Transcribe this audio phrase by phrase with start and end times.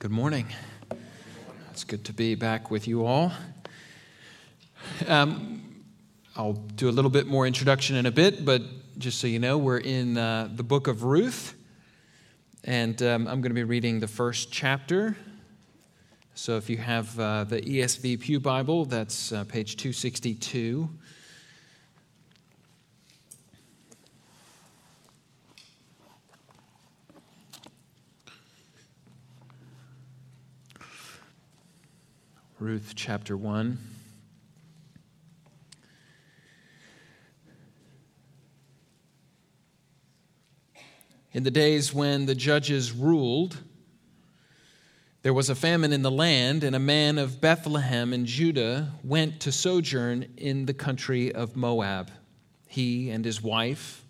[0.00, 0.46] Good morning.
[1.72, 3.32] It's good to be back with you all.
[5.06, 5.82] Um,
[6.34, 8.62] I'll do a little bit more introduction in a bit, but
[8.96, 11.54] just so you know, we're in uh, the book of Ruth,
[12.64, 15.18] and um, I'm going to be reading the first chapter.
[16.32, 20.88] So if you have uh, the ESV Pew Bible, that's uh, page 262.
[32.60, 33.78] Ruth chapter 1.
[41.32, 43.56] In the days when the judges ruled,
[45.22, 49.40] there was a famine in the land, and a man of Bethlehem in Judah went
[49.40, 52.10] to sojourn in the country of Moab,
[52.68, 54.04] he and his wife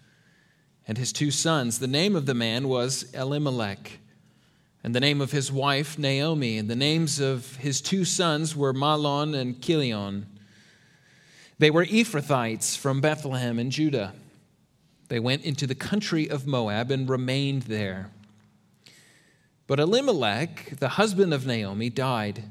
[0.89, 1.79] and his two sons.
[1.79, 4.00] The name of the man was Elimelech
[4.83, 8.73] and the name of his wife Naomi, and the names of his two sons were
[8.73, 10.27] Mahlon and Chilion.
[11.59, 14.15] They were Ephrathites from Bethlehem in Judah.
[15.09, 18.11] They went into the country of Moab and remained there.
[19.67, 22.45] But Elimelech, the husband of Naomi, died,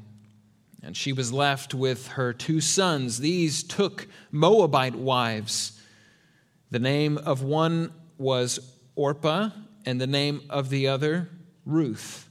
[0.82, 3.18] and she was left with her two sons.
[3.18, 5.80] These took Moabite wives.
[6.70, 8.60] The name of one was
[8.94, 9.50] Orpah,
[9.84, 11.28] and the name of the other
[11.64, 12.28] Ruth.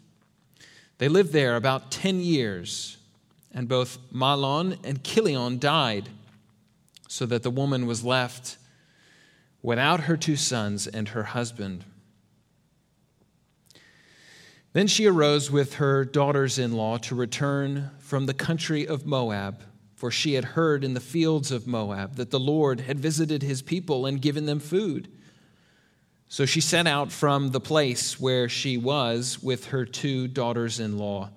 [0.98, 2.98] They lived there about 10 years,
[3.54, 6.10] and both Mahlon and Chilion died,
[7.08, 8.58] so that the woman was left
[9.62, 11.86] without her two sons and her husband.
[14.74, 19.64] Then she arose with her daughters in law to return from the country of Moab,
[19.96, 23.62] for she had heard in the fields of Moab that the Lord had visited his
[23.62, 25.10] people and given them food.
[26.32, 31.00] So she set out from the place where she was with her two daughters in
[31.00, 31.32] law,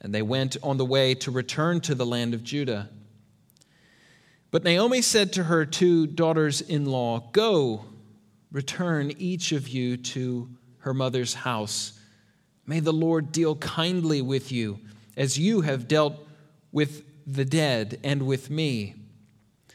[0.00, 2.90] and they went on the way to return to the land of Judah.
[4.50, 7.84] But Naomi said to her two daughters in law, Go,
[8.50, 10.48] return each of you to
[10.78, 11.98] her mother's house.
[12.66, 14.80] May the Lord deal kindly with you,
[15.16, 16.16] as you have dealt
[16.72, 19.03] with the dead and with me.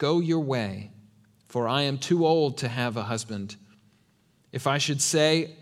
[0.00, 0.92] Go your way,
[1.46, 3.56] for I am too old to have a husband.
[4.50, 5.54] If I should say,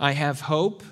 [0.00, 0.82] I have hope,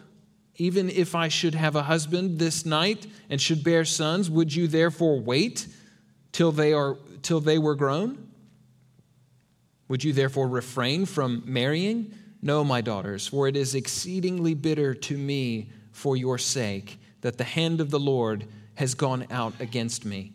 [0.55, 4.69] even if I should have a husband this night and should bear sons, would you
[4.69, 5.67] therefore wait
[6.31, 8.29] till they, are, till they were grown?
[9.89, 12.15] Would you therefore refrain from marrying?
[12.43, 17.45] No, my daughters, for it is exceedingly bitter to me for your sake that the
[17.45, 20.35] hand of the Lord has gone out against me.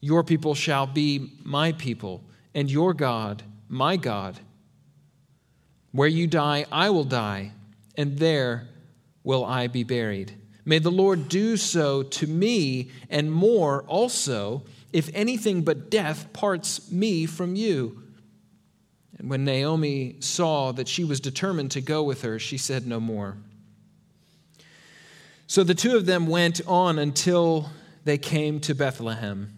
[0.00, 2.22] Your people shall be my people,
[2.54, 4.38] and your God, my God.
[5.92, 7.52] Where you die, I will die,
[7.96, 8.68] and there
[9.24, 10.32] will I be buried.
[10.64, 16.92] May the Lord do so to me, and more also, if anything but death parts
[16.92, 18.02] me from you.
[19.18, 23.00] And when Naomi saw that she was determined to go with her, she said no
[23.00, 23.36] more.
[25.46, 27.70] So the two of them went on until
[28.04, 29.57] they came to Bethlehem.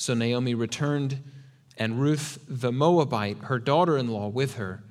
[0.00, 1.22] So Naomi returned,
[1.76, 4.82] and Ruth the Moabite, her daughter in law, with her,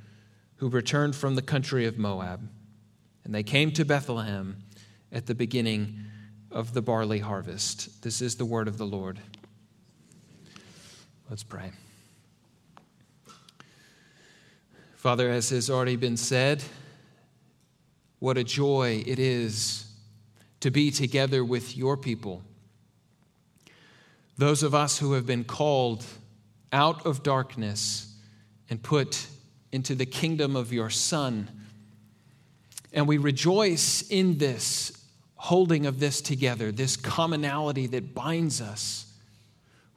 [0.57, 2.47] who returned from the country of Moab.
[3.23, 4.57] And they came to Bethlehem
[5.11, 5.97] at the beginning
[6.51, 8.03] of the barley harvest.
[8.03, 9.19] This is the word of the Lord.
[11.27, 11.71] Let's pray.
[14.95, 16.63] Father, as has already been said,
[18.19, 19.91] what a joy it is
[20.59, 22.44] to be together with your people.
[24.39, 26.06] Those of us who have been called
[26.71, 28.15] out of darkness
[28.69, 29.27] and put
[29.74, 31.50] into the kingdom of your Son.
[32.94, 34.94] And we rejoice in this
[35.36, 39.12] holding of this together, this commonality that binds us.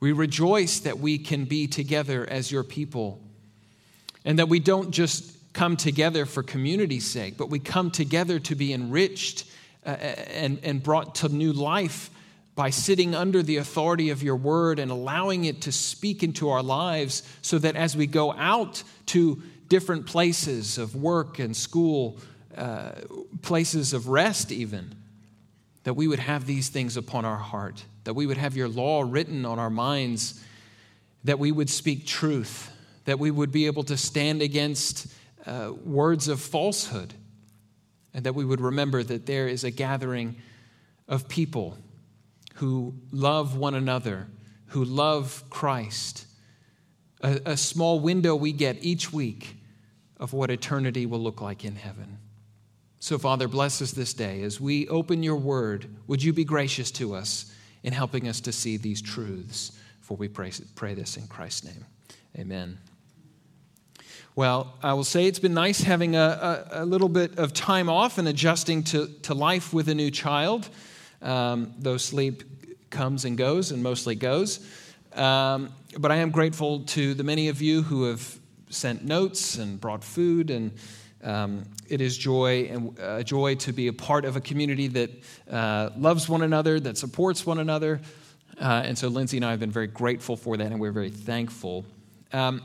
[0.01, 3.23] We rejoice that we can be together as your people
[4.25, 8.57] and that we don't just come together for community's sake, but we come together to
[8.57, 9.45] be enriched
[9.87, 12.11] uh, and, and brought to new life
[12.55, 16.63] by sitting under the authority of your word and allowing it to speak into our
[16.63, 22.19] lives so that as we go out to different places of work and school,
[22.57, 22.93] uh,
[23.41, 24.95] places of rest, even,
[25.85, 29.03] that we would have these things upon our heart, that we would have your law
[29.03, 30.45] written on our minds,
[31.25, 32.71] that we would speak truth,
[33.07, 35.07] that we would be able to stand against
[35.47, 37.15] uh, words of falsehood,
[38.13, 40.37] and that we would remember that there is a gathering
[41.09, 41.79] of people
[42.55, 44.29] who love one another,
[44.67, 46.27] who love Christ.
[47.23, 49.57] A, a, small window we get each week
[50.19, 52.19] of what eternity will look like in heaven.
[52.99, 54.43] So, Father, bless us this day.
[54.43, 57.53] As we open your word, would you be gracious to us
[57.83, 59.73] in helping us to see these truths?
[60.01, 61.85] For we pray, pray this in Christ's name.
[62.39, 62.79] Amen.
[64.35, 67.91] Well, I will say it's been nice having a, a, a little bit of time
[67.91, 70.71] off and adjusting to, to life with a new child,
[71.23, 72.43] um, though sleep
[72.91, 74.67] comes and goes and mostly goes.
[75.15, 78.39] Um, but I am grateful to the many of you who have
[78.71, 80.73] sent notes and brought food and
[81.23, 84.89] um, it is joy and a uh, joy to be a part of a community
[84.89, 85.11] that
[85.51, 88.01] uh, loves one another, that supports one another.
[88.61, 91.11] Uh, and so Lindsay and I have been very grateful for that, and we're very
[91.11, 91.85] thankful.
[92.33, 92.63] Um,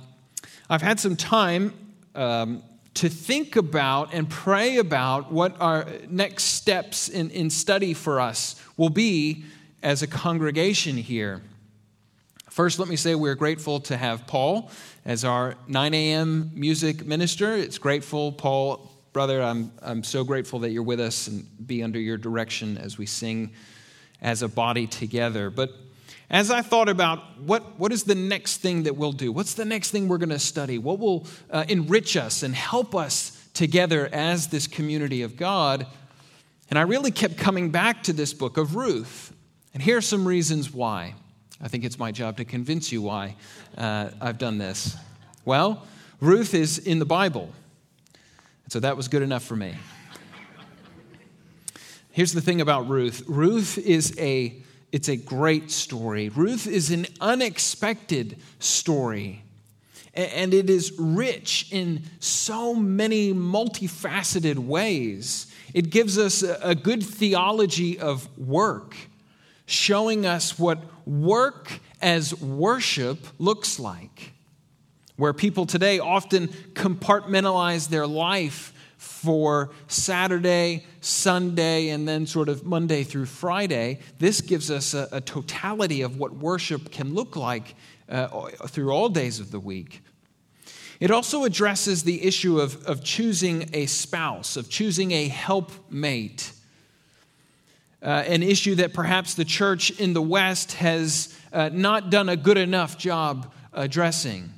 [0.69, 1.73] I've had some time
[2.15, 2.63] um,
[2.97, 8.59] to think about and pray about what our next steps in, in study for us
[8.75, 9.43] will be
[9.83, 11.43] as a congregation here.
[12.49, 14.71] First, let me say we're grateful to have Paul
[15.05, 16.49] as our 9 a.m.
[16.55, 17.53] music minister.
[17.53, 21.99] It's grateful, Paul, brother, I'm, I'm so grateful that you're with us and be under
[21.99, 23.51] your direction as we sing
[24.23, 25.51] as a body together.
[25.51, 25.69] But
[26.29, 29.65] as I thought about what, what is the next thing that we'll do, what's the
[29.65, 34.09] next thing we're going to study, what will uh, enrich us and help us together
[34.11, 35.87] as this community of God,
[36.69, 39.33] and I really kept coming back to this book of Ruth.
[39.73, 41.15] And here are some reasons why.
[41.61, 43.35] I think it's my job to convince you why
[43.77, 44.97] uh, I've done this.
[45.45, 45.87] Well,
[46.19, 47.51] Ruth is in the Bible.
[48.69, 49.75] So that was good enough for me.
[52.11, 54.61] Here's the thing about Ruth Ruth is a
[54.97, 56.29] it's a great story.
[56.29, 59.43] Ruth is an unexpected story.
[60.15, 65.53] And it is rich in so many multifaceted ways.
[65.75, 68.95] It gives us a good theology of work
[69.67, 74.31] showing us what work as worship looks like.
[75.15, 83.03] Where people today often compartmentalize their life for Saturday, Sunday, and then sort of Monday
[83.03, 87.75] through Friday, this gives us a, a totality of what worship can look like
[88.09, 88.27] uh,
[88.67, 90.01] through all days of the week.
[90.99, 96.51] It also addresses the issue of, of choosing a spouse, of choosing a helpmate
[98.01, 102.35] uh, an issue that perhaps the church in the West has uh, not done a
[102.35, 104.51] good enough job addressing.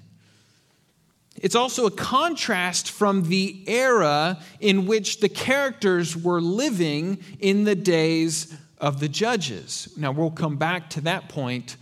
[1.42, 7.76] It's also a contrast from the era in which the characters were living in the
[7.76, 9.94] days of the judges.
[9.98, 11.78] Now, we'll come back to that point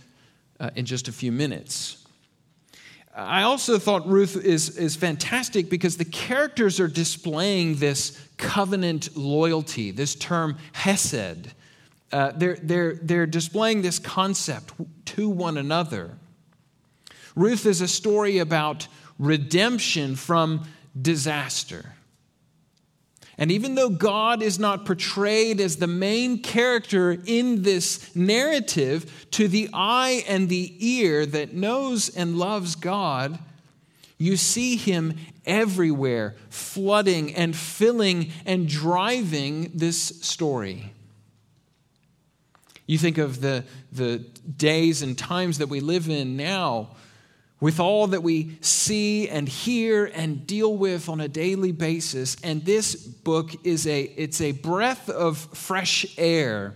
[0.60, 2.06] uh, in just a few minutes.
[3.14, 9.90] I also thought Ruth is, is fantastic because the characters are displaying this covenant loyalty,
[9.90, 11.52] this term hesed.
[12.12, 14.72] Uh, they're, they're, they're displaying this concept
[15.06, 16.12] to one another.
[17.34, 18.86] Ruth is a story about
[19.18, 20.66] redemption from
[21.00, 21.94] disaster.
[23.40, 29.46] And even though God is not portrayed as the main character in this narrative, to
[29.46, 33.38] the eye and the ear that knows and loves God,
[34.18, 35.14] you see him
[35.46, 40.92] everywhere, flooding and filling and driving this story.
[42.88, 46.96] You think of the, the days and times that we live in now
[47.60, 52.64] with all that we see and hear and deal with on a daily basis and
[52.64, 56.74] this book is a it's a breath of fresh air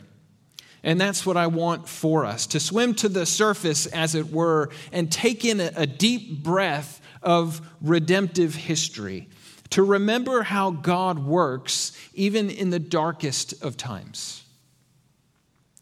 [0.84, 4.70] and that's what I want for us to swim to the surface, as it were,
[4.90, 9.28] and take in a, deep breath of redemptive history,
[9.70, 14.44] to remember how God works even in the darkest of times.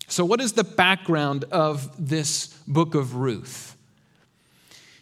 [0.06, 3.76] So, what is the background of this book of Ruth?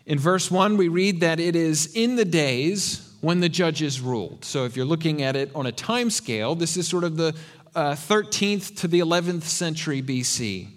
[0.08, 4.42] In verse 1, we read that it is in the days when the judges ruled.
[4.42, 7.36] So, if you're looking at it on a time scale, this is sort of the
[7.74, 10.68] uh, 13th to the 11th century BC.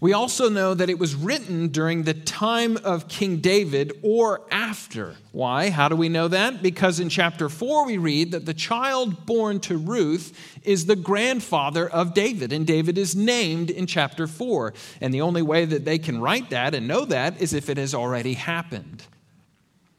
[0.00, 5.16] We also know that it was written during the time of King David or after.
[5.30, 5.68] Why?
[5.68, 6.62] How do we know that?
[6.62, 10.32] Because in chapter 4 we read that the child born to Ruth
[10.64, 14.72] is the grandfather of David, and David is named in chapter 4.
[15.02, 17.76] And the only way that they can write that and know that is if it
[17.76, 19.02] has already happened.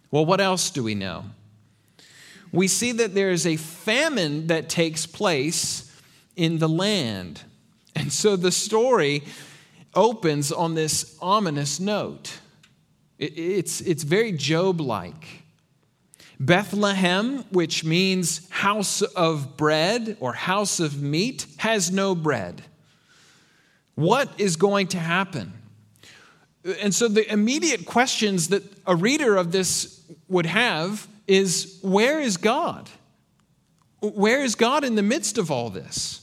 [0.09, 1.25] Well, what else do we know?
[2.51, 5.95] We see that there is a famine that takes place
[6.35, 7.43] in the land.
[7.95, 9.23] And so the story
[9.93, 12.39] opens on this ominous note.
[13.19, 15.41] It's, it's very Job like.
[16.39, 22.63] Bethlehem, which means house of bread or house of meat, has no bread.
[23.93, 25.53] What is going to happen?
[26.81, 32.37] And so the immediate questions that a reader of this would have is where is
[32.37, 32.89] God?
[33.99, 36.20] Where is God in the midst of all this?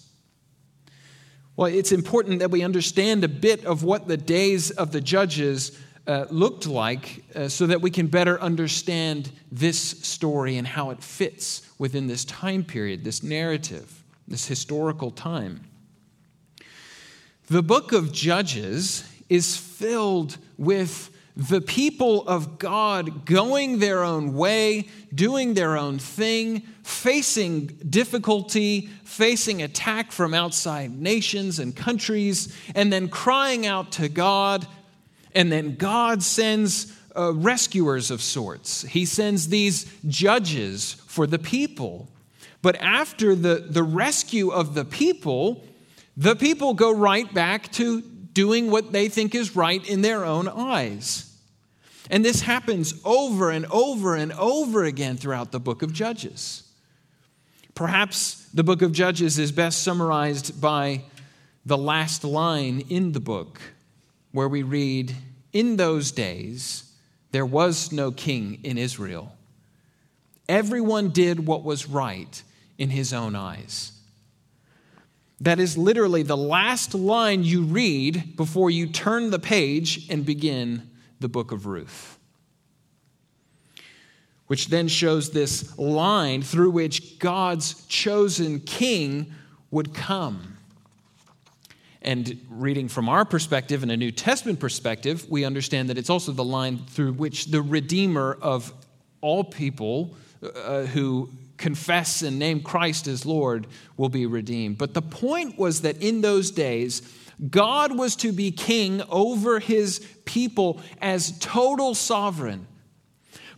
[1.58, 5.76] Well, it's important that we understand a bit of what the days of the judges
[6.06, 11.02] uh, looked like uh, so that we can better understand this story and how it
[11.02, 15.64] fits within this time period, this narrative, this historical time.
[17.48, 24.88] The book of Judges is filled with the people of God going their own way,
[25.14, 33.08] doing their own thing, facing difficulty, facing attack from outside nations and countries, and then
[33.08, 34.66] crying out to God.
[35.32, 38.82] And then God sends uh, rescuers of sorts.
[38.82, 42.08] He sends these judges for the people.
[42.62, 45.64] But after the, the rescue of the people,
[46.16, 50.48] the people go right back to doing what they think is right in their own
[50.48, 51.27] eyes.
[52.10, 56.62] And this happens over and over and over again throughout the book of Judges.
[57.74, 61.02] Perhaps the book of Judges is best summarized by
[61.66, 63.60] the last line in the book,
[64.32, 65.14] where we read,
[65.52, 66.92] In those days,
[67.30, 69.36] there was no king in Israel.
[70.48, 72.42] Everyone did what was right
[72.78, 73.92] in his own eyes.
[75.40, 80.88] That is literally the last line you read before you turn the page and begin
[81.20, 82.18] the book of Ruth.
[84.46, 89.34] Which then shows this line through which God's chosen king
[89.70, 90.56] would come.
[92.00, 96.32] And reading from our perspective and a New Testament perspective, we understand that it's also
[96.32, 98.72] the line through which the Redeemer of
[99.20, 104.78] all people uh, who confess and name Christ as Lord will be redeemed.
[104.78, 107.02] But the point was that in those days,
[107.50, 112.66] God was to be king over his people as total sovereign.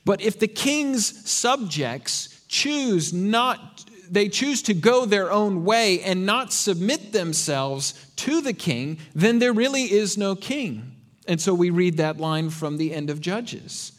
[0.04, 6.26] But if the king's subjects choose not they choose to go their own way and
[6.26, 10.96] not submit themselves to the king, then there really is no king.
[11.28, 13.92] And so we read that line from the end of Judges.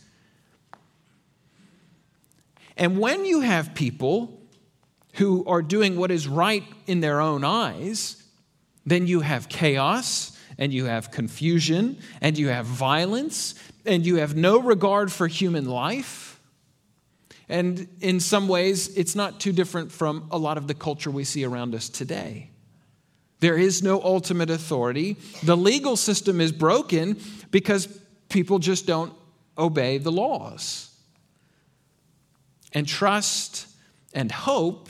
[2.76, 4.42] And when you have people
[5.14, 8.21] who are doing what is right in their own eyes,
[8.86, 14.36] then you have chaos and you have confusion and you have violence and you have
[14.36, 16.40] no regard for human life.
[17.50, 21.24] And in some ways, it's not too different from a lot of the culture we
[21.24, 22.50] see around us today.
[23.42, 25.18] There is no ultimate authority.
[25.44, 27.20] The legal system is broken
[27.50, 27.88] because
[28.30, 29.14] people just don't
[29.58, 30.96] obey the laws.
[32.72, 33.68] And trust
[34.14, 34.90] and hope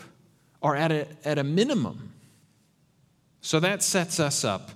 [0.61, 2.10] are at a, at a minimum.
[3.41, 4.71] So that sets us up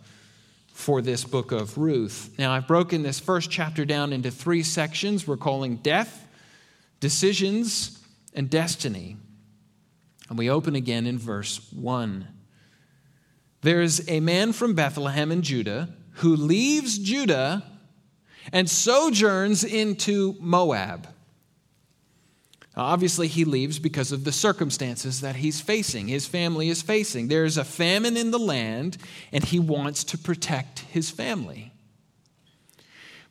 [0.74, 2.34] for this book of Ruth.
[2.38, 6.28] Now, I've broken this first chapter down into three sections we're calling death,
[7.00, 8.00] decisions,
[8.34, 9.18] and destiny.
[10.30, 12.28] And we open again in verse 1.
[13.62, 17.64] There's a man from Bethlehem in Judah who leaves Judah
[18.52, 21.08] and sojourns into Moab
[22.78, 27.30] Obviously, he leaves because of the circumstances that he's facing, his family is facing.
[27.30, 28.98] There's a famine in the land,
[29.32, 31.72] and he wants to protect his family.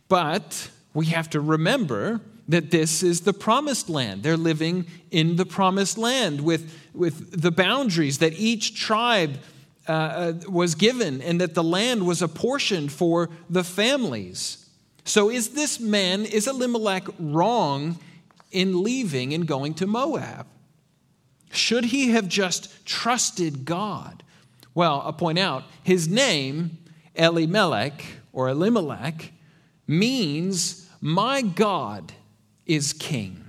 [0.09, 4.23] But we have to remember that this is the promised land.
[4.23, 9.39] They're living in the promised land with, with the boundaries that each tribe
[9.87, 14.67] uh, uh, was given and that the land was apportioned for the families.
[15.05, 17.99] So, is this man, is Elimelech wrong
[18.55, 20.47] in leaving and going to Moab?
[21.51, 24.23] Should he have just trusted God?
[24.75, 26.79] Well, I'll point out his name,
[27.15, 29.33] Elimelech or Elimelech,
[29.87, 32.13] means my God
[32.67, 33.45] is king.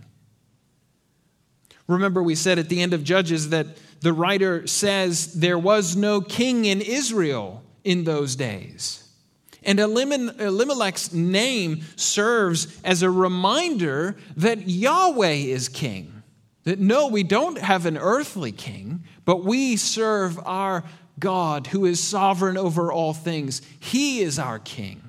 [1.88, 3.68] Remember, we said at the end of Judges that
[4.02, 9.05] the writer says there was no king in Israel in those days.
[9.66, 16.24] And Elimelech's name serves as a reminder that Yahweh is king.
[16.64, 20.84] That no, we don't have an earthly king, but we serve our
[21.20, 23.62] God who is sovereign over all things.
[23.80, 25.02] He is our king.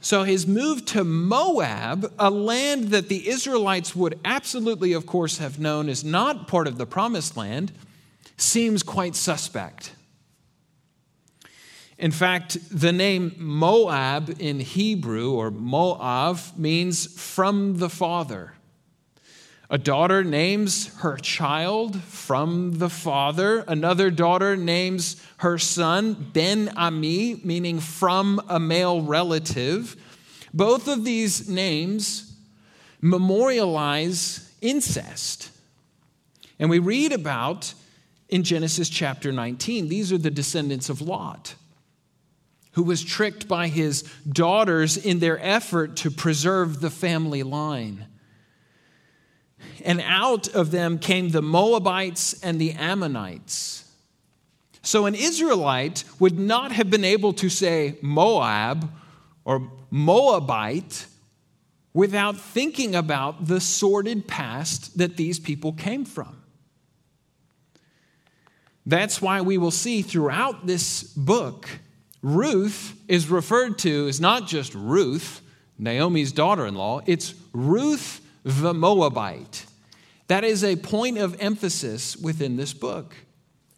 [0.00, 5.58] So his move to Moab, a land that the Israelites would absolutely, of course, have
[5.58, 7.72] known is not part of the promised land,
[8.36, 9.94] seems quite suspect.
[12.04, 18.52] In fact, the name Moab in Hebrew, or Moav, means from the father.
[19.70, 23.64] A daughter names her child from the father.
[23.66, 29.96] Another daughter names her son Ben Ami, meaning from a male relative.
[30.52, 32.36] Both of these names
[33.00, 35.50] memorialize incest.
[36.58, 37.72] And we read about
[38.28, 41.54] in Genesis chapter 19, these are the descendants of Lot,
[42.74, 48.06] who was tricked by his daughters in their effort to preserve the family line
[49.84, 53.84] and out of them came the Moabites and the Ammonites.
[54.82, 58.90] So an Israelite would not have been able to say Moab
[59.44, 61.06] or Moabite
[61.92, 66.40] without thinking about the sordid past that these people came from.
[68.86, 71.68] That's why we will see throughout this book,
[72.24, 75.42] Ruth is referred to as not just Ruth,
[75.78, 79.66] Naomi's daughter in law, it's Ruth the Moabite.
[80.28, 83.14] That is a point of emphasis within this book.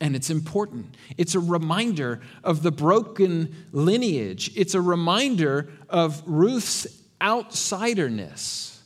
[0.00, 0.94] And it's important.
[1.18, 4.52] It's a reminder of the broken lineage.
[4.54, 6.86] It's a reminder of Ruth's
[7.20, 8.78] outsiderness.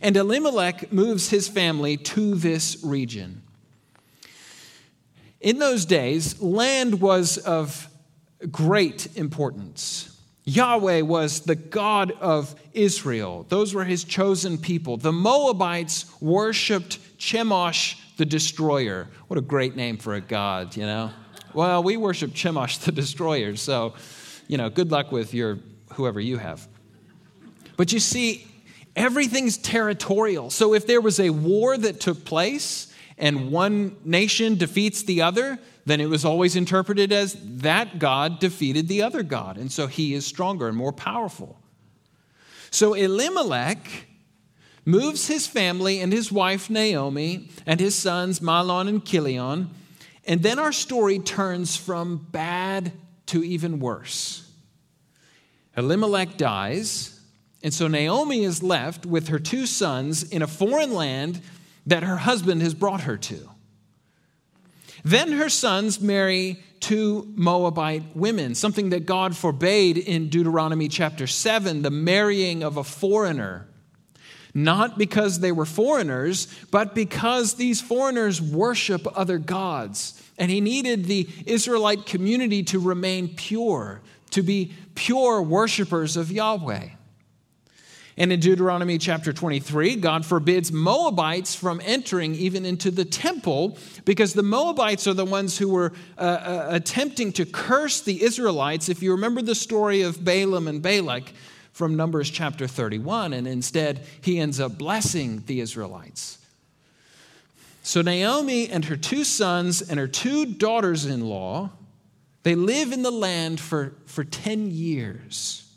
[0.00, 3.42] And Elimelech moves his family to this region.
[5.42, 7.87] In those days, land was of
[8.46, 10.14] great importance.
[10.44, 13.44] Yahweh was the God of Israel.
[13.48, 14.96] Those were his chosen people.
[14.96, 19.08] The Moabites worshiped Chemosh the destroyer.
[19.26, 21.10] What a great name for a god, you know?
[21.52, 23.94] Well, we worship Chemosh the destroyer, so,
[24.46, 25.58] you know, good luck with your
[25.92, 26.66] whoever you have.
[27.76, 28.46] But you see,
[28.96, 30.50] everything's territorial.
[30.50, 35.58] So if there was a war that took place and one nation defeats the other,
[35.88, 39.56] then it was always interpreted as that God defeated the other God.
[39.56, 41.58] And so he is stronger and more powerful.
[42.70, 44.06] So Elimelech
[44.84, 49.70] moves his family and his wife Naomi and his sons Mahlon and Chilion.
[50.26, 52.92] And then our story turns from bad
[53.26, 54.50] to even worse.
[55.76, 57.20] Elimelech dies,
[57.62, 61.40] and so Naomi is left with her two sons in a foreign land
[61.86, 63.48] that her husband has brought her to.
[65.04, 71.82] Then her sons marry two Moabite women, something that God forbade in Deuteronomy chapter 7,
[71.82, 73.68] the marrying of a foreigner.
[74.54, 80.20] Not because they were foreigners, but because these foreigners worship other gods.
[80.38, 86.88] And he needed the Israelite community to remain pure, to be pure worshipers of Yahweh.
[88.18, 94.32] And in Deuteronomy chapter 23, God forbids Moabites from entering even into the temple because
[94.32, 98.88] the Moabites are the ones who were uh, uh, attempting to curse the Israelites.
[98.88, 101.32] If you remember the story of Balaam and Balak
[101.72, 106.38] from Numbers chapter 31, and instead he ends up blessing the Israelites.
[107.84, 111.70] So Naomi and her two sons and her two daughters in law,
[112.42, 115.70] they live in the land for, for 10 years.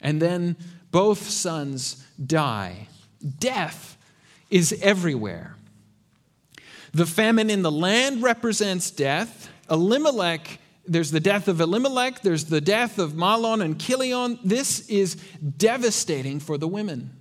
[0.00, 0.56] And then
[0.92, 2.86] both sons die.
[3.38, 3.96] Death
[4.50, 5.56] is everywhere.
[6.92, 9.48] The famine in the land represents death.
[9.70, 14.38] Elimelech, there's the death of Elimelech, there's the death of Mahlon and Chilion.
[14.44, 15.16] This is
[15.56, 17.16] devastating for the women.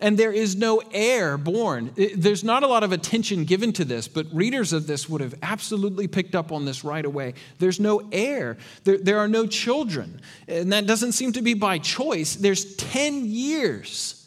[0.00, 1.92] And there is no heir born.
[2.16, 5.34] There's not a lot of attention given to this, but readers of this would have
[5.42, 7.34] absolutely picked up on this right away.
[7.58, 10.20] There's no heir, there, there are no children.
[10.48, 12.34] And that doesn't seem to be by choice.
[12.36, 14.26] There's 10 years.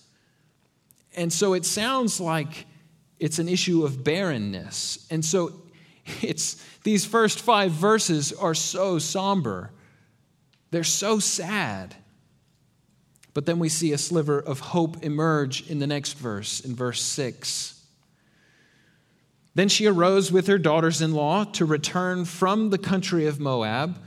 [1.15, 2.65] And so it sounds like
[3.19, 5.07] it's an issue of barrenness.
[5.09, 5.53] And so
[6.21, 9.71] it's these first five verses are so somber.
[10.71, 11.95] They're so sad.
[13.33, 17.01] But then we see a sliver of hope emerge in the next verse, in verse
[17.01, 17.81] 6.
[19.55, 23.97] Then she arose with her daughters in law to return from the country of Moab,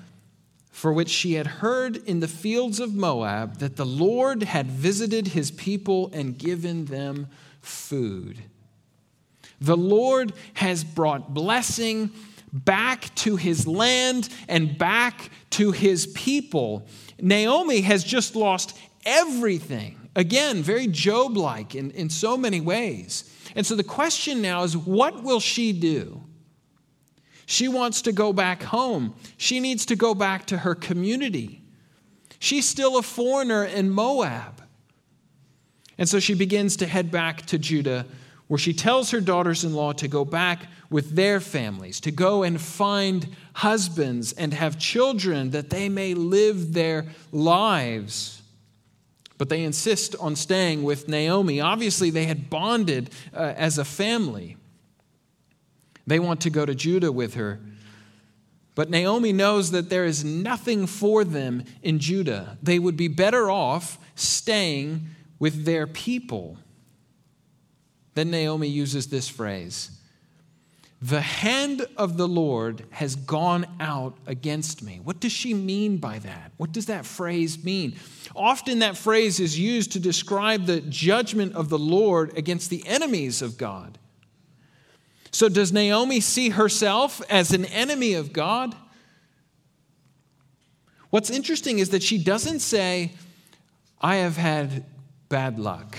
[0.70, 5.28] for which she had heard in the fields of Moab that the Lord had visited
[5.28, 7.28] his people and given them
[7.60, 8.42] food.
[9.60, 12.10] The Lord has brought blessing
[12.52, 16.86] back to his land and back to his people.
[17.20, 20.10] Naomi has just lost everything.
[20.16, 23.32] Again, very Job like in, in so many ways.
[23.54, 26.22] And so the question now is what will she do?
[27.46, 29.14] She wants to go back home.
[29.36, 31.62] She needs to go back to her community.
[32.40, 34.62] She's still a foreigner in Moab.
[35.96, 38.04] And so she begins to head back to Judah,
[38.48, 42.42] where she tells her daughters in law to go back with their families, to go
[42.42, 48.42] and find husbands and have children that they may live their lives
[49.38, 51.60] but they insist on staying with Naomi.
[51.60, 54.56] Obviously, they had bonded uh, as a family.
[56.06, 57.60] They want to go to Judah with her.
[58.74, 62.58] But Naomi knows that there is nothing for them in Judah.
[62.62, 66.58] They would be better off staying with their people.
[68.14, 69.95] Then Naomi uses this phrase
[71.06, 74.98] the hand of the Lord has gone out against me.
[75.04, 76.50] What does she mean by that?
[76.56, 77.94] What does that phrase mean?
[78.34, 83.40] Often that phrase is used to describe the judgment of the Lord against the enemies
[83.40, 83.98] of God.
[85.30, 88.74] So, does Naomi see herself as an enemy of God?
[91.10, 93.12] What's interesting is that she doesn't say,
[94.00, 94.84] I have had
[95.28, 95.96] bad luck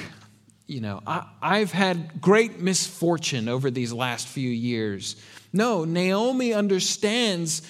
[0.68, 5.16] you know, I, have had great misfortune over these last few years.
[5.54, 7.62] No, Naomi understands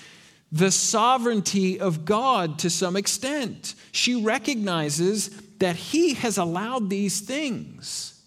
[0.51, 3.75] the sovereignty of God to some extent.
[3.91, 5.29] She recognizes
[5.59, 8.19] that He has allowed these things.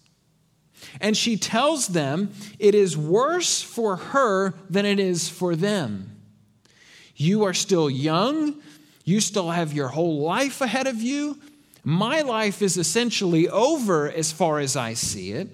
[1.01, 6.21] And she tells them it is worse for her than it is for them.
[7.15, 8.61] You are still young,
[9.03, 11.37] you still have your whole life ahead of you.
[11.83, 15.49] My life is essentially over as far as I see it.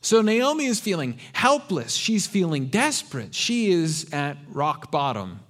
[0.00, 1.94] So Naomi is feeling helpless.
[1.94, 3.34] She's feeling desperate.
[3.34, 5.40] She is at rock bottom.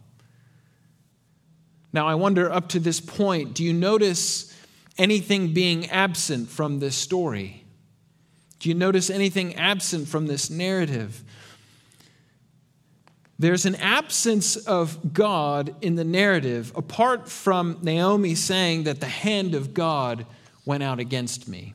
[1.92, 4.54] Now, I wonder up to this point, do you notice
[4.96, 7.64] anything being absent from this story?
[8.58, 11.22] Do you notice anything absent from this narrative?
[13.38, 19.54] There's an absence of God in the narrative, apart from Naomi saying that the hand
[19.54, 20.26] of God
[20.64, 21.74] went out against me.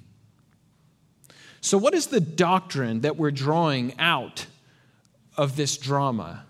[1.62, 4.46] So, what is the doctrine that we're drawing out
[5.36, 6.46] of this drama?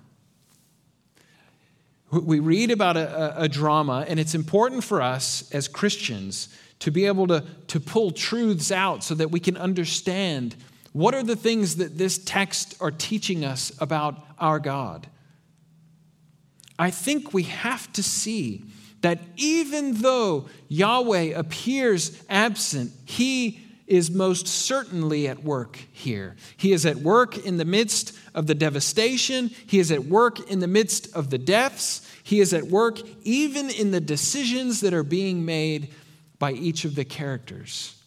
[2.12, 7.06] We read about a, a, drama, and it's important for us as Christians to be
[7.06, 10.56] able to, to pull truths out so that we can understand
[10.94, 15.08] what are the things that this text are teaching us about our God?
[16.78, 18.64] I think we have to see
[19.02, 26.36] that even though Yahweh appears absent, he is most certainly at work here.
[26.58, 30.60] He is at work in the midst of the devastation, he is at work in
[30.60, 35.04] the midst of the deaths, he is at work even in the decisions that are
[35.04, 35.92] being made
[36.38, 37.99] by each of the characters.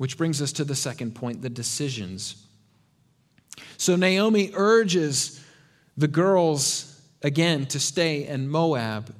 [0.00, 2.46] Which brings us to the second point the decisions.
[3.76, 5.44] So Naomi urges
[5.94, 9.14] the girls again to stay in Moab,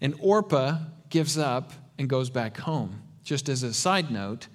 [0.00, 1.70] and Orpah gives up
[2.00, 3.00] and goes back home.
[3.22, 4.48] Just as a side note,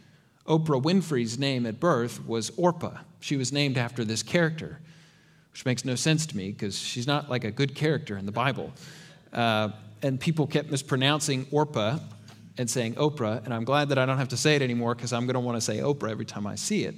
[0.45, 2.97] Oprah Winfrey's name at birth was Orpah.
[3.21, 4.81] She was named after this character,
[5.53, 8.33] which makes no sense to me because she's not like a good character in the
[8.33, 8.73] Bible.
[9.31, 9.69] Uh,
[10.01, 11.99] and people kept mispronouncing Orpah
[12.59, 15.13] and saying Oprah, and I'm glad that I don't have to say it anymore because
[15.13, 16.93] I'm going to want to say Oprah every time I see it.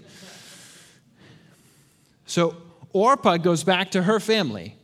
[2.25, 2.55] So
[2.93, 4.75] Orpah goes back to her family.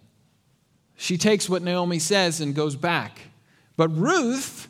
[0.96, 3.22] She takes what Naomi says and goes back.
[3.76, 4.68] But Ruth,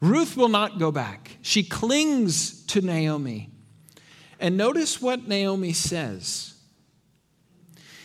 [0.00, 1.38] Ruth will not go back.
[1.42, 3.50] She clings to Naomi.
[4.38, 6.54] And notice what Naomi says.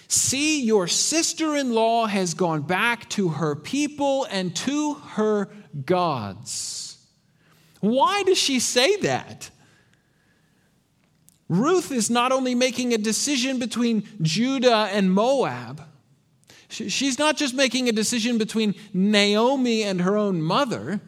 [0.07, 5.49] See, your sister in law has gone back to her people and to her
[5.85, 6.78] gods.
[7.79, 9.49] Why does she say that?
[11.47, 15.81] Ruth is not only making a decision between Judah and Moab,
[16.69, 21.01] she's not just making a decision between Naomi and her own mother.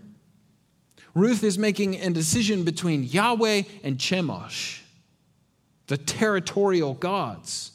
[1.13, 4.79] Ruth is making a decision between Yahweh and Chemosh,
[5.87, 7.71] the territorial gods.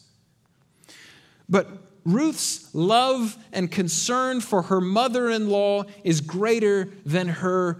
[1.49, 1.69] But
[2.05, 7.79] Ruth's love and concern for her mother in law is greater than her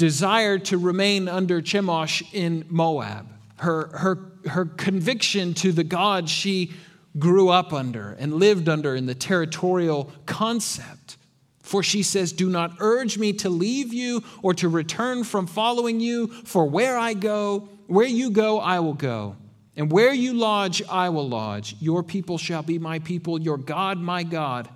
[0.00, 3.26] desire to remain under Chemosh in Moab.
[3.56, 6.72] Her, her, her conviction to the God she
[7.18, 11.18] grew up under and lived under in the territorial concept.
[11.60, 16.00] For she says, Do not urge me to leave you or to return from following
[16.00, 19.36] you, for where I go, where you go, I will go.
[19.76, 21.76] And where you lodge, I will lodge.
[21.78, 24.66] Your people shall be my people, your God, my God.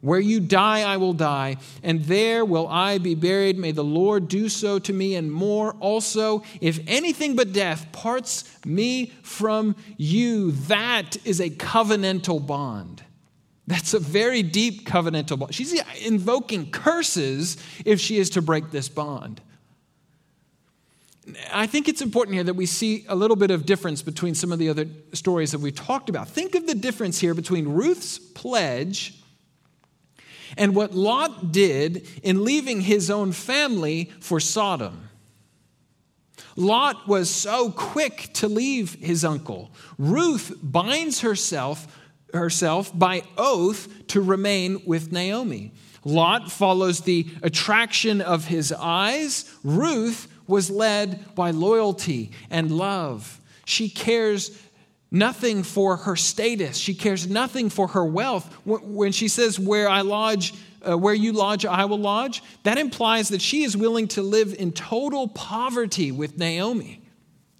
[0.00, 3.58] Where you die, I will die, and there will I be buried.
[3.58, 6.42] May the Lord do so to me and more also.
[6.62, 13.02] If anything but death parts me from you, that is a covenantal bond.
[13.66, 15.54] That's a very deep covenantal bond.
[15.54, 19.42] She's invoking curses if she is to break this bond.
[21.52, 24.50] I think it's important here that we see a little bit of difference between some
[24.50, 26.28] of the other stories that we've talked about.
[26.28, 29.19] Think of the difference here between Ruth's pledge
[30.56, 35.08] and what Lot did in leaving his own family for Sodom.
[36.56, 39.70] Lot was so quick to leave his uncle.
[39.98, 41.98] Ruth binds herself,
[42.34, 45.72] herself by oath to remain with Naomi.
[46.04, 49.50] Lot follows the attraction of his eyes.
[49.62, 53.40] Ruth was led by loyalty and love.
[53.64, 54.50] She cares
[55.10, 56.76] nothing for her status.
[56.76, 58.46] She cares nothing for her wealth.
[58.64, 60.54] When she says, Where I lodge,
[60.88, 64.54] uh, where you lodge, I will lodge, that implies that she is willing to live
[64.58, 67.02] in total poverty with Naomi,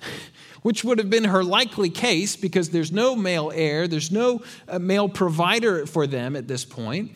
[0.62, 4.78] which would have been her likely case because there's no male heir, there's no uh,
[4.78, 7.12] male provider for them at this point.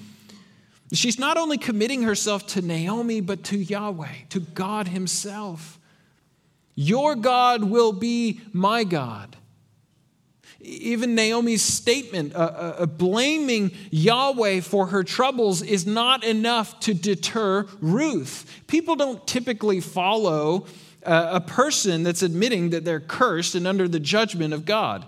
[0.93, 5.79] She's not only committing herself to Naomi, but to Yahweh, to God Himself.
[6.75, 9.37] Your God will be my God.
[10.65, 16.95] Even Naomi's statement, uh, uh, uh, blaming Yahweh for her troubles, is not enough to
[16.95, 18.63] deter Ruth.
[18.67, 20.67] People don't typically follow
[21.05, 25.05] uh, a person that's admitting that they're cursed and under the judgment of God.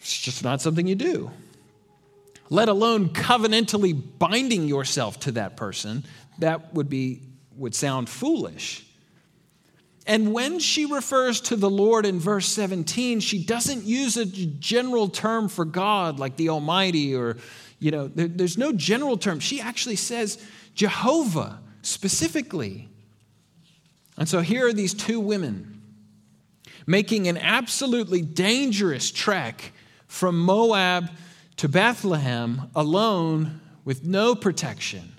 [0.00, 1.30] It's just not something you do
[2.50, 6.04] let alone covenantally binding yourself to that person,
[6.38, 7.22] that would be
[7.56, 8.86] would sound foolish.
[10.08, 15.10] And when she refers to the Lord in verse 17, she doesn't use a general
[15.10, 17.36] term for God like the Almighty or,
[17.78, 19.38] you know, there, there's no general term.
[19.38, 20.42] She actually says
[20.74, 22.88] Jehovah specifically.
[24.16, 25.82] And so here are these two women
[26.86, 29.72] making an absolutely dangerous trek
[30.06, 31.10] from Moab
[31.58, 35.12] to Bethlehem alone with no protection.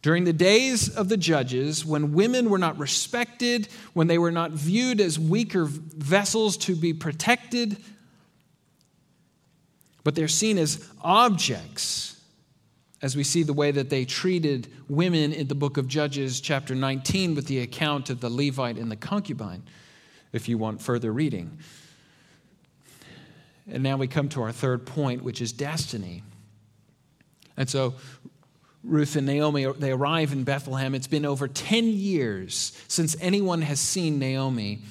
[0.00, 4.52] During the days of the judges, when women were not respected, when they were not
[4.52, 7.76] viewed as weaker vessels to be protected,
[10.04, 12.20] but they're seen as objects,
[13.02, 16.74] as we see the way that they treated women in the book of Judges, chapter
[16.74, 19.64] 19, with the account of the Levite and the concubine,
[20.32, 21.58] if you want further reading.
[23.70, 26.22] And now we come to our third point, which is destiny.
[27.58, 27.94] And so
[28.84, 30.94] Ruth and Naomi, they arrive in Bethlehem.
[30.94, 34.82] It's been over 10 years since anyone has seen Naomi.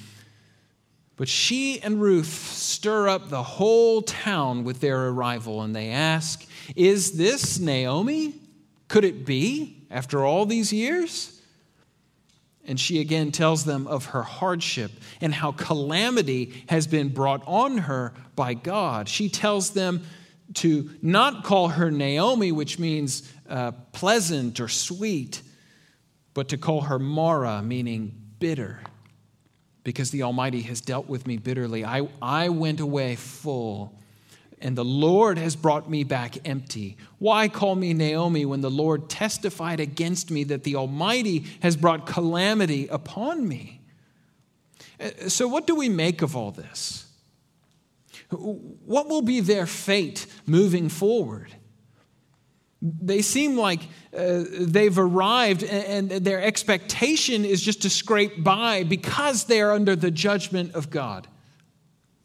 [1.16, 6.46] But she and Ruth stir up the whole town with their arrival, and they ask,
[6.76, 8.34] Is this Naomi?
[8.86, 11.34] Could it be after all these years?
[12.64, 17.78] And she again tells them of her hardship and how calamity has been brought on
[17.78, 19.08] her by God.
[19.08, 20.04] She tells them
[20.54, 25.42] to not call her Naomi, which means uh, pleasant or sweet,
[26.34, 28.80] but to call her Mara, meaning bitter,
[29.84, 31.84] because the Almighty has dealt with me bitterly.
[31.84, 33.98] I, I went away full
[34.60, 36.96] and the Lord has brought me back empty.
[37.18, 42.06] Why call me Naomi when the Lord testified against me that the Almighty has brought
[42.06, 43.80] calamity upon me?
[45.00, 47.07] Uh, so, what do we make of all this?
[48.30, 51.54] What will be their fate moving forward?
[52.80, 53.80] They seem like
[54.16, 59.96] uh, they've arrived, and their expectation is just to scrape by because they are under
[59.96, 61.26] the judgment of God.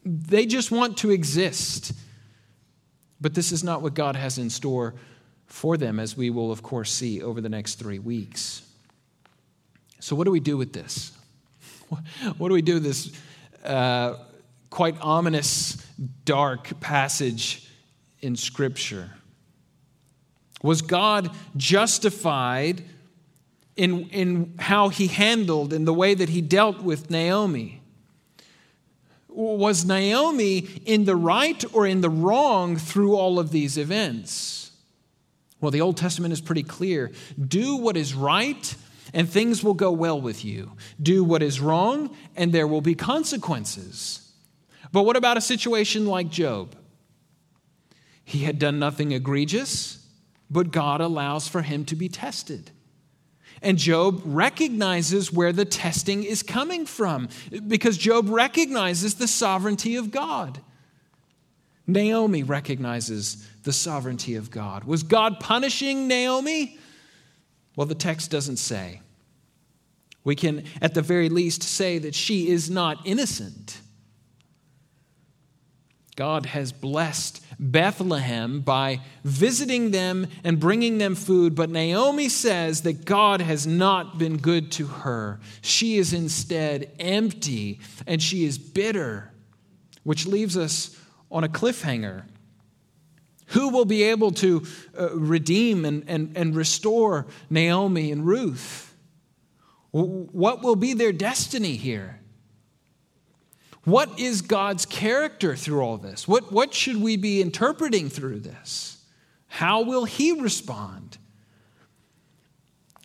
[0.06, 1.94] They just want to exist.
[3.20, 4.94] But this is not what God has in store
[5.46, 8.64] for them, as we will, of course, see over the next three weeks.
[10.00, 11.12] So, what do we do with this?
[12.38, 13.12] What do we do with this
[13.64, 14.16] uh,
[14.74, 15.76] quite ominous,
[16.26, 17.70] dark passage
[18.22, 19.12] in Scripture.
[20.64, 22.84] Was God justified
[23.76, 27.84] in, in how he handled, in the way that he dealt with Naomi?
[29.30, 34.72] Was Naomi in the right or in the wrong through all of these events?
[35.62, 37.12] Well, the Old Testament is pretty clear.
[37.40, 38.76] Do what is right,
[39.14, 40.72] and things will go well with you.
[41.00, 44.23] Do what is wrong, and there will be consequences.
[44.94, 46.78] But what about a situation like Job?
[48.24, 50.08] He had done nothing egregious,
[50.50, 52.72] but God allows for him to be tested.
[53.62, 57.28] And Job recognizes where the testing is coming from
[57.68, 60.62] because Job recognizes the sovereignty of God.
[61.88, 64.84] Naomi recognizes the sovereignty of God.
[64.84, 66.78] Was God punishing Naomi?
[67.76, 69.02] Well, the text doesn't say.
[70.24, 73.82] We can, at the very least, say that she is not innocent.
[76.16, 83.06] God has blessed Bethlehem by visiting them and bringing them food, but Naomi says that
[83.06, 85.40] God has not been good to her.
[85.62, 89.32] She is instead empty and she is bitter,
[90.04, 90.96] which leaves us
[91.32, 92.26] on a cliffhanger.
[93.48, 94.66] Who will be able to
[94.98, 98.96] uh, redeem and, and, and restore Naomi and Ruth?
[99.92, 102.20] What will be their destiny here?
[103.86, 106.28] What is God's character through all this?
[106.28, 109.04] What, what should we be interpreting through this?
[109.48, 111.18] How will He respond?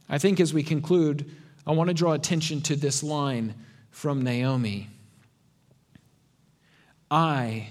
[0.09, 1.31] I think as we conclude,
[1.67, 3.55] I want to draw attention to this line
[3.91, 4.89] from Naomi
[7.11, 7.69] I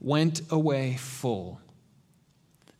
[0.00, 1.60] went away full,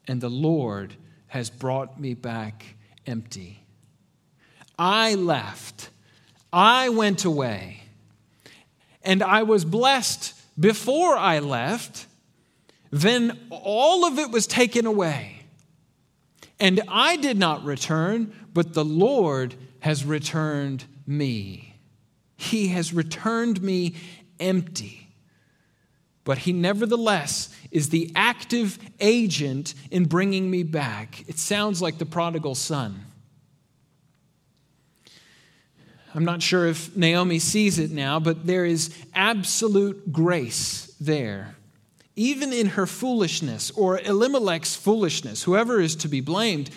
[0.09, 0.97] and the Lord
[1.29, 2.65] has brought me back
[3.07, 3.63] empty.
[4.79, 5.91] I left,
[6.53, 7.83] I went away
[9.03, 12.07] and I was blessed before I left,
[12.91, 15.43] then all of it was taken away.
[16.59, 21.77] And I did not return, but the Lord has returned me.
[22.37, 23.95] He has returned me
[24.39, 25.09] empty.
[26.25, 31.25] But He nevertheless is the active agent in bringing me back.
[31.29, 33.07] It sounds like the prodigal son.
[36.15, 41.55] I'm not sure if Naomi sees it now, but there is absolute grace there.
[42.17, 46.71] Even in her foolishness or Elimelech's foolishness, whoever is to be blamed,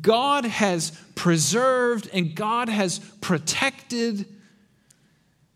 [0.00, 4.26] God has preserved and God has protected.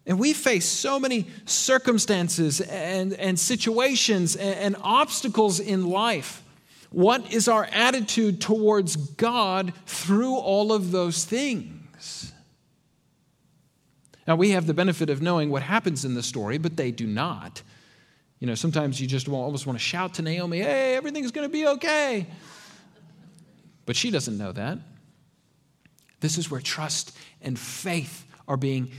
[0.06, 6.42] And we face so many circumstances and, and situations and, and obstacles in life.
[6.90, 12.32] What is our attitude towards God through all of those things?
[14.26, 17.06] Now, we have the benefit of knowing what happens in the story, but they do
[17.06, 17.62] not.
[18.40, 21.52] You know, sometimes you just almost want to shout to Naomi, hey, everything's going to
[21.52, 22.26] be okay.
[23.86, 24.78] But she doesn't know that.
[26.20, 28.90] This is where trust and faith are being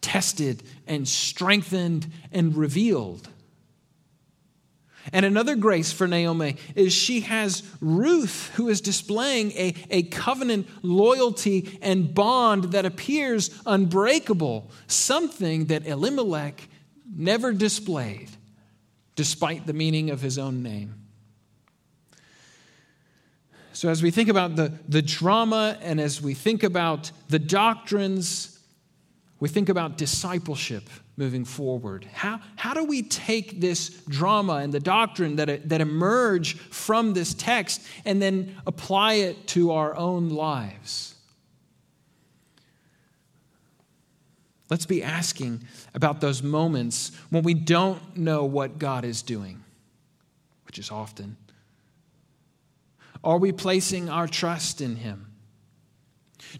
[0.00, 3.28] tested and strengthened and revealed.
[5.12, 10.68] And another grace for Naomi is she has Ruth, who is displaying a, a covenant
[10.82, 16.68] loyalty and bond that appears unbreakable, something that Elimelech
[17.14, 18.28] never displayed,
[19.14, 20.94] despite the meaning of his own name.
[23.72, 28.55] So, as we think about the, the drama and as we think about the doctrines,
[29.38, 32.06] we think about discipleship moving forward?
[32.12, 37.34] How, how do we take this drama and the doctrine that, that emerge from this
[37.34, 41.14] text and then apply it to our own lives?
[44.68, 45.62] Let's be asking
[45.94, 49.62] about those moments when we don't know what God is doing,
[50.66, 51.36] which is often.
[53.22, 55.35] Are we placing our trust in Him?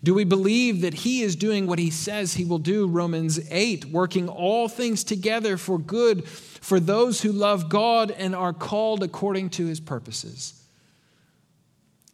[0.03, 2.87] Do we believe that He is doing what He says He will do?
[2.87, 8.53] Romans 8, working all things together for good for those who love God and are
[8.53, 10.63] called according to His purposes.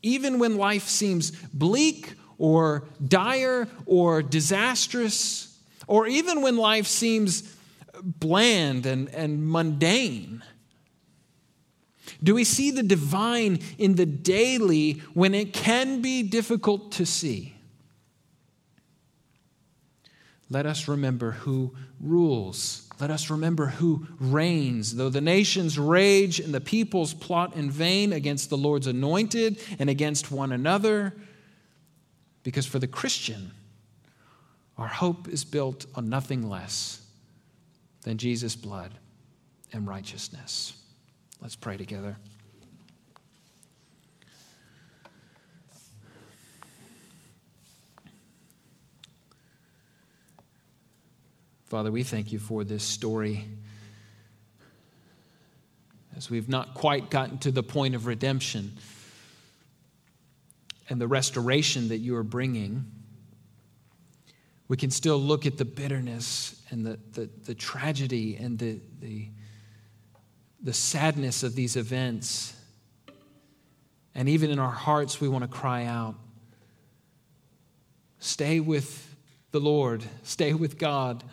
[0.03, 7.57] Even when life seems bleak or dire or disastrous, or even when life seems
[8.03, 10.43] bland and, and mundane,
[12.23, 17.55] do we see the divine in the daily when it can be difficult to see?
[20.53, 22.89] Let us remember who rules.
[23.01, 24.95] Let us remember who reigns.
[24.95, 29.89] Though the nations rage and the peoples plot in vain against the Lord's anointed and
[29.89, 31.15] against one another,
[32.43, 33.53] because for the Christian,
[34.77, 37.01] our hope is built on nothing less
[38.03, 38.93] than Jesus' blood
[39.73, 40.75] and righteousness.
[41.41, 42.19] Let's pray together.
[51.73, 53.47] Father, we thank you for this story.
[56.15, 58.77] As we've not quite gotten to the point of redemption
[60.91, 62.85] and the restoration that you are bringing,
[64.69, 69.31] we can still look at the bitterness and the, the, the tragedy and the, the,
[70.63, 72.55] the sadness of these events.
[74.15, 76.17] And even in our hearts, we want to cry out
[78.19, 79.17] stay with
[79.53, 81.25] the Lord, stay with God.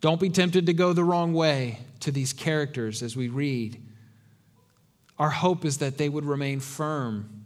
[0.00, 3.80] Don't be tempted to go the wrong way to these characters as we read.
[5.18, 7.44] Our hope is that they would remain firm.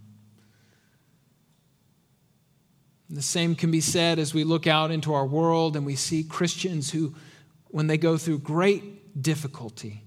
[3.09, 5.97] And the same can be said as we look out into our world and we
[5.97, 7.15] see Christians who,
[7.69, 10.03] when they go through great difficulty,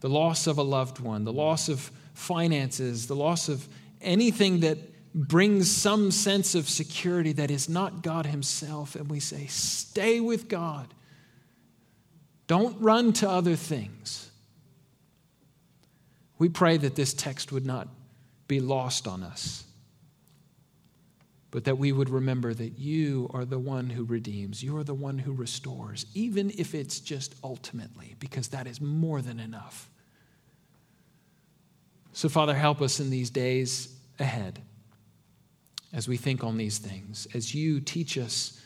[0.00, 3.68] the loss of a loved one, the loss of finances, the loss of
[4.00, 4.78] anything that
[5.14, 10.48] brings some sense of security that is not God Himself, and we say, Stay with
[10.48, 10.88] God.
[12.46, 14.30] Don't run to other things.
[16.38, 17.88] We pray that this text would not
[18.48, 19.64] be lost on us,
[21.50, 24.94] but that we would remember that you are the one who redeems, you are the
[24.94, 29.88] one who restores, even if it's just ultimately, because that is more than enough.
[32.12, 34.60] So, Father, help us in these days ahead
[35.92, 38.60] as we think on these things, as you teach us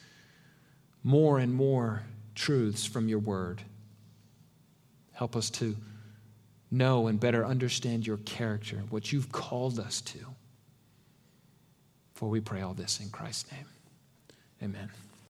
[1.05, 2.03] more and more
[2.37, 3.63] truths from your word.
[5.13, 5.75] Help us to
[6.71, 10.19] know and better understand your character, what you've called us to.
[12.15, 13.67] For we pray all this in Christ's name.
[14.63, 14.91] Amen.